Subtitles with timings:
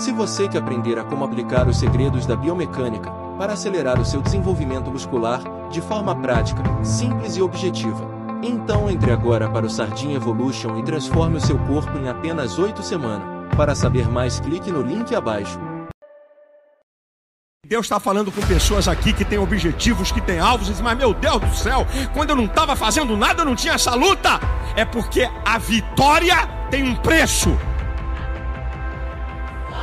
[0.00, 4.22] Se você quer aprender a como aplicar os segredos da biomecânica para acelerar o seu
[4.22, 8.08] desenvolvimento muscular de forma prática, simples e objetiva,
[8.42, 12.82] então entre agora para o Sardinha Evolution e transforme o seu corpo em apenas 8
[12.82, 13.28] semanas.
[13.54, 15.60] Para saber mais, clique no link abaixo.
[17.66, 21.40] Deus está falando com pessoas aqui que têm objetivos, que têm alvos, mas meu Deus
[21.40, 24.40] do céu, quando eu não estava fazendo nada, eu não tinha essa luta.
[24.74, 26.36] É porque a vitória
[26.70, 27.50] tem um preço.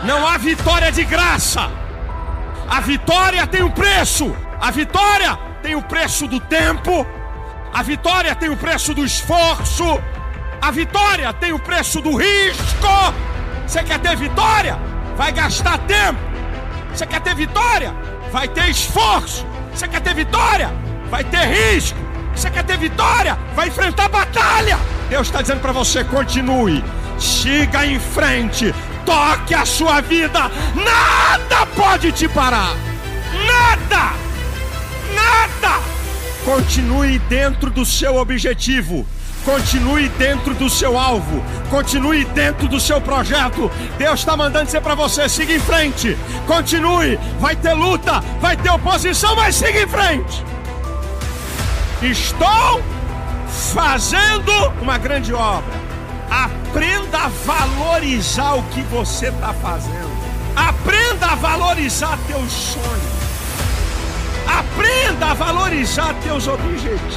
[0.07, 1.69] Não há vitória de graça.
[2.69, 4.33] A vitória tem um preço.
[4.57, 7.05] A vitória tem o preço do tempo.
[7.73, 10.01] A vitória tem o preço do esforço.
[10.61, 13.13] A vitória tem o preço do risco.
[13.67, 14.79] Você quer ter vitória?
[15.17, 16.19] Vai gastar tempo.
[16.93, 17.93] Você quer ter vitória?
[18.31, 19.45] Vai ter esforço.
[19.73, 20.71] Você quer ter vitória?
[21.11, 21.99] Vai ter risco.
[22.33, 23.37] Você quer ter vitória?
[23.53, 24.79] Vai enfrentar batalha.
[25.09, 26.81] Deus está dizendo para você: continue,
[27.19, 28.73] siga em frente,
[29.07, 30.51] toque a sua vida.
[30.75, 32.75] Nada pode te parar.
[33.47, 34.11] Nada.
[35.15, 35.81] Nada.
[36.43, 39.07] Continue dentro do seu objetivo.
[39.45, 41.41] Continue dentro do seu alvo.
[41.69, 43.71] Continue dentro do seu projeto.
[43.97, 46.17] Deus está mandando dizer para você: siga em frente.
[46.45, 47.17] Continue.
[47.39, 50.43] Vai ter luta, vai ter oposição, mas siga em frente.
[52.01, 52.83] Estou
[53.73, 55.87] fazendo uma grande obra.
[56.77, 60.11] Aprenda a valorizar o que você está fazendo.
[60.55, 63.17] Aprenda a valorizar teus sonhos.
[64.45, 67.15] Aprenda a valorizar teus objetivos.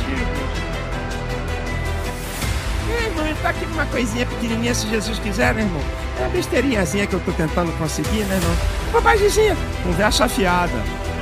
[2.88, 5.82] É, irmão, está aqui numa coisinha pequenininha, se Jesus quiser, né, irmão?
[6.18, 8.56] É uma besteirinhazinha que eu estou tentando conseguir, né, irmão?
[8.92, 10.72] Bobagemzinha, conversa afiada.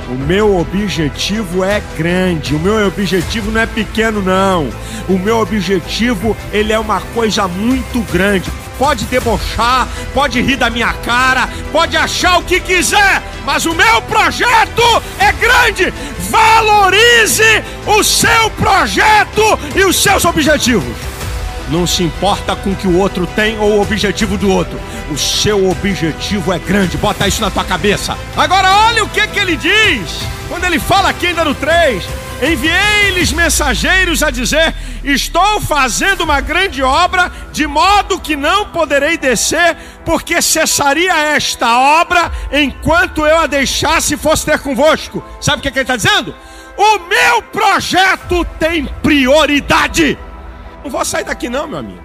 [0.09, 4.67] O meu objetivo é grande, o meu objetivo não é pequeno não.
[5.07, 8.49] O meu objetivo, ele é uma coisa muito grande.
[8.79, 14.01] Pode debochar, pode rir da minha cara, pode achar o que quiser, mas o meu
[14.03, 14.81] projeto
[15.19, 15.93] é grande.
[16.31, 21.08] Valorize o seu projeto e os seus objetivos.
[21.71, 24.79] Não se importa com o que o outro tem ou o objetivo do outro.
[25.11, 26.97] O seu objetivo é grande.
[26.97, 28.17] Bota isso na tua cabeça.
[28.35, 30.21] Agora olha o que, que ele diz.
[30.47, 32.03] Quando ele fala aqui ainda no 3.
[32.41, 39.75] Enviei-lhes mensageiros a dizer: Estou fazendo uma grande obra, de modo que não poderei descer,
[40.05, 45.23] porque cessaria esta obra enquanto eu a deixasse e fosse ter convosco.
[45.41, 46.33] Sabe o que, que ele está dizendo?
[46.77, 50.17] O meu projeto tem prioridade.
[50.83, 52.03] Não vou sair daqui não, meu amigo.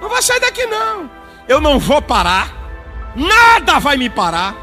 [0.00, 1.10] Não vou sair daqui não.
[1.48, 2.52] Eu não vou parar.
[3.14, 4.54] Nada vai me parar.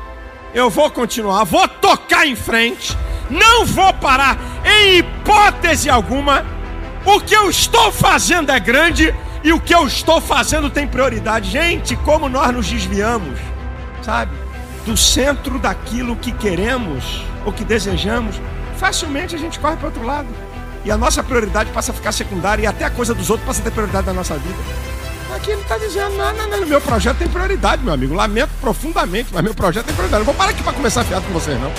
[0.53, 2.97] Eu vou continuar, vou tocar em frente.
[3.29, 6.45] Não vou parar em hipótese alguma.
[7.05, 9.13] O que eu estou fazendo é grande
[9.43, 11.49] e o que eu estou fazendo tem prioridade.
[11.49, 13.39] Gente, como nós nos desviamos,
[14.01, 14.31] sabe?
[14.85, 18.39] Do centro daquilo que queremos ou que desejamos,
[18.77, 20.27] facilmente a gente corre para outro lado.
[20.87, 23.59] E a nossa prioridade passa a ficar secundária e até a coisa dos outros passa
[23.59, 24.55] a ter prioridade na nossa vida.
[25.35, 28.13] Aqui ele está dizendo, não, não, não, meu projeto tem prioridade, meu amigo.
[28.13, 30.21] Lamento profundamente, mas meu projeto tem prioridade.
[30.21, 31.73] Não vou parar aqui para começar fiado com vocês, não.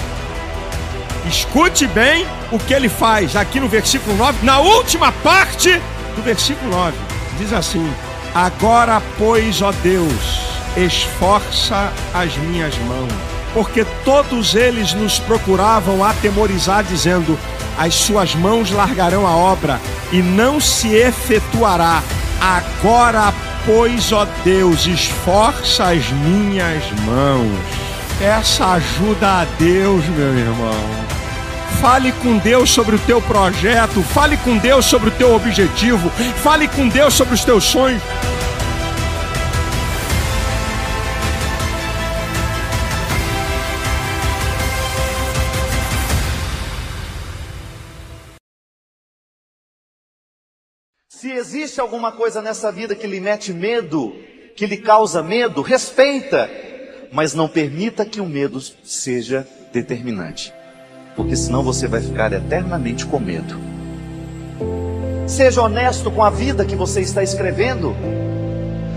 [1.26, 5.80] Escute bem o que ele faz aqui no versículo 9, na última parte
[6.14, 6.94] do versículo 9.
[7.38, 7.90] Diz assim:
[8.34, 10.42] Agora, pois, ó Deus,
[10.76, 13.12] esforça as minhas mãos,
[13.54, 17.38] porque todos eles nos procuravam atemorizar, dizendo:
[17.78, 19.80] As suas mãos largarão a obra
[20.10, 22.02] e não se efetuará.
[22.40, 23.32] Agora,
[23.64, 27.58] pois, ó Deus, esforça as minhas mãos.
[28.18, 31.08] Peça ajuda a Deus, meu irmão.
[31.80, 36.10] Fale com Deus sobre o teu projeto, fale com Deus sobre o teu objetivo,
[36.42, 38.02] fale com Deus sobre os teus sonhos.
[51.10, 54.14] Se existe alguma coisa nessa vida que lhe mete medo,
[54.54, 56.50] que lhe causa medo, respeita,
[57.10, 60.52] mas não permita que o medo seja determinante,
[61.16, 63.58] porque senão você vai ficar eternamente com medo.
[65.26, 67.96] Seja honesto com a vida que você está escrevendo.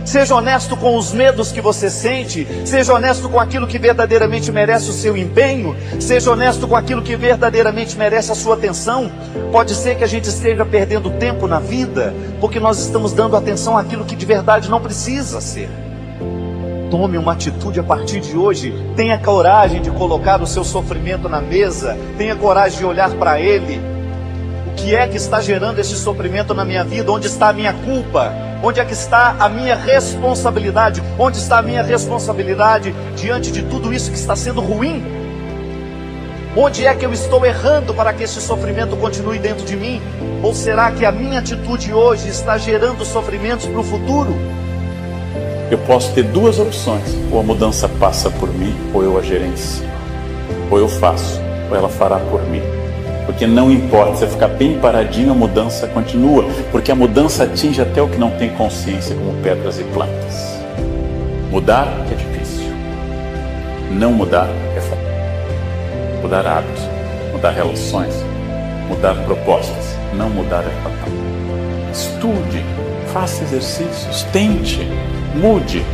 [0.06, 4.90] Seja honesto com os medos que você sente, seja honesto com aquilo que verdadeiramente merece
[4.90, 9.12] o seu empenho, seja honesto com aquilo que verdadeiramente merece a sua atenção.
[9.52, 13.78] Pode ser que a gente esteja perdendo tempo na vida, porque nós estamos dando atenção
[13.78, 15.70] àquilo que de verdade não precisa ser.
[16.90, 21.40] Tome uma atitude a partir de hoje, tenha coragem de colocar o seu sofrimento na
[21.40, 23.80] mesa, tenha coragem de olhar para ele.
[24.68, 27.10] O que é que está gerando esse sofrimento na minha vida?
[27.12, 28.51] Onde está a minha culpa?
[28.64, 31.02] Onde é que está a minha responsabilidade?
[31.18, 35.04] Onde está a minha responsabilidade diante de tudo isso que está sendo ruim?
[36.56, 40.00] Onde é que eu estou errando para que esse sofrimento continue dentro de mim?
[40.44, 44.36] Ou será que a minha atitude hoje está gerando sofrimentos para o futuro?
[45.72, 49.84] Eu posso ter duas opções: ou a mudança passa por mim, ou eu a gerencio.
[50.70, 52.81] Ou eu faço, ou ela fará por mim.
[53.26, 58.02] Porque não importa, você ficar bem paradinho, a mudança continua, porque a mudança atinge até
[58.02, 60.60] o que não tem consciência, como pedras e plantas.
[61.52, 62.68] Mudar é difícil.
[63.92, 66.22] Não mudar é fácil.
[66.22, 66.84] Mudar hábitos,
[67.32, 68.14] mudar relações,
[68.88, 69.96] mudar propostas.
[70.14, 71.10] Não mudar é fatal.
[71.92, 72.64] Estude,
[73.14, 74.88] faça exercícios, tente,
[75.36, 75.86] mude,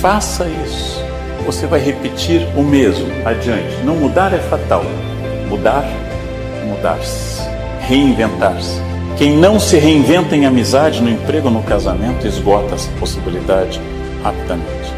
[0.00, 1.02] faça isso.
[1.44, 3.82] Você vai repetir o mesmo adiante.
[3.84, 4.84] Não mudar é fatal.
[5.48, 5.84] Mudar
[6.68, 7.42] mudar-se,
[7.80, 8.80] reinventar-se.
[9.16, 13.80] Quem não se reinventa em amizade, no emprego, no casamento, esgota essa possibilidade
[14.22, 14.92] rapidamente.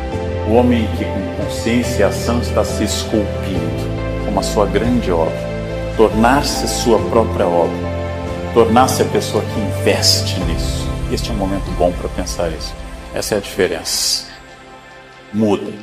[0.49, 3.90] O homem que com consciência e ação está se esculpindo
[4.25, 5.32] como a sua grande obra,
[5.96, 7.76] tornar-se sua própria obra,
[8.52, 10.88] tornar-se a pessoa que investe nisso.
[11.11, 12.75] Este é um momento bom para pensar isso.
[13.14, 14.26] Essa é a diferença.
[15.32, 15.78] Mudem.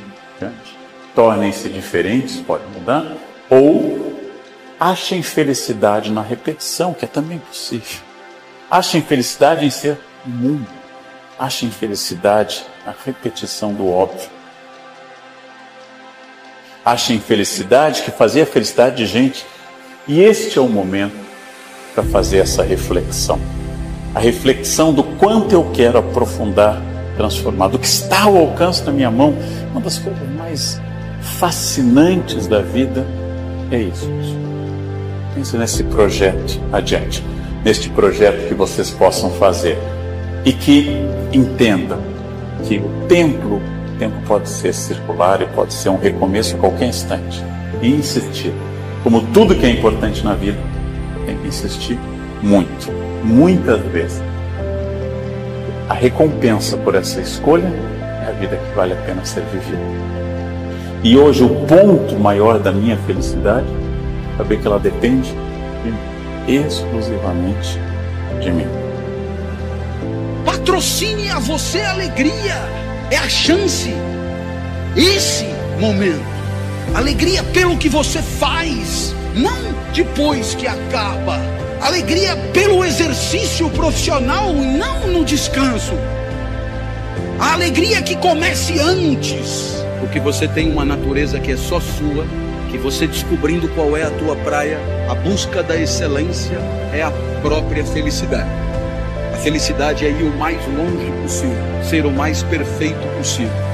[1.14, 3.04] Tornem-se diferentes, pode mudar,
[3.50, 4.07] ou
[4.80, 8.00] Achem felicidade na repetição, que é também possível.
[8.70, 10.68] Achem felicidade em ser mundo.
[11.36, 14.28] Achem felicidade na repetição do óbvio.
[16.84, 19.44] Achem felicidade que fazia a felicidade de gente.
[20.06, 21.16] E este é o momento
[21.92, 23.40] para fazer essa reflexão.
[24.14, 26.80] A reflexão do quanto eu quero aprofundar,
[27.16, 29.34] transformar, do que está ao alcance da minha mão.
[29.72, 30.80] Uma das coisas mais
[31.38, 33.04] fascinantes da vida
[33.72, 34.08] é isso.
[35.38, 37.22] Pense nesse projeto adiante,
[37.64, 39.78] neste projeto que vocês possam fazer
[40.44, 40.96] e que
[41.32, 42.00] entendam
[42.66, 46.88] que o templo, o tempo pode ser circular e pode ser um recomeço a qualquer
[46.88, 47.40] instante.
[47.80, 48.52] E insistir,
[49.04, 50.58] como tudo que é importante na vida,
[51.24, 51.96] tem que insistir
[52.42, 52.90] muito,
[53.22, 54.20] muitas vezes.
[55.88, 57.72] A recompensa por essa escolha
[58.26, 59.78] é a vida que vale a pena ser vivida.
[61.04, 63.87] E hoje o ponto maior da minha felicidade
[64.38, 65.34] saber que ela depende
[66.46, 67.78] de, exclusivamente
[68.40, 68.66] de mim.
[70.46, 72.54] Patrocine a você a alegria,
[73.10, 73.92] é a chance,
[74.96, 75.44] esse
[75.80, 76.38] momento.
[76.94, 79.58] Alegria pelo que você faz, não
[79.92, 81.38] depois que acaba.
[81.82, 85.94] Alegria pelo exercício profissional, não no descanso.
[87.40, 89.84] A alegria que comece antes.
[90.00, 92.24] Porque você tem uma natureza que é só sua
[92.70, 94.78] que você descobrindo qual é a tua praia,
[95.08, 96.58] a busca da excelência
[96.92, 97.10] é a
[97.42, 98.50] própria felicidade.
[99.32, 103.67] A felicidade é ir o mais longe possível, ser o mais perfeito possível.